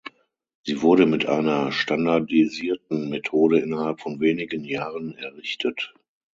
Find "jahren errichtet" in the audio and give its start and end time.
4.65-5.93